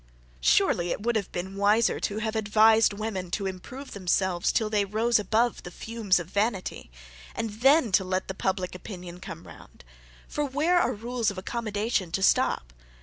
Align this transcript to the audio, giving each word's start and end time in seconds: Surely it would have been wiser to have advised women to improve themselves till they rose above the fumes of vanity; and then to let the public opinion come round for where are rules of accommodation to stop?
Surely 0.39 0.89
it 0.89 1.03
would 1.03 1.15
have 1.15 1.31
been 1.31 1.55
wiser 1.55 1.99
to 1.99 2.17
have 2.17 2.35
advised 2.35 2.91
women 2.91 3.29
to 3.29 3.45
improve 3.45 3.91
themselves 3.91 4.51
till 4.51 4.67
they 4.67 4.83
rose 4.83 5.19
above 5.19 5.61
the 5.61 5.69
fumes 5.69 6.19
of 6.19 6.25
vanity; 6.25 6.89
and 7.35 7.51
then 7.61 7.91
to 7.91 8.03
let 8.03 8.27
the 8.27 8.33
public 8.33 8.73
opinion 8.73 9.19
come 9.19 9.45
round 9.45 9.83
for 10.27 10.43
where 10.43 10.79
are 10.79 10.91
rules 10.95 11.29
of 11.29 11.37
accommodation 11.37 12.11
to 12.11 12.23
stop? 12.23 12.73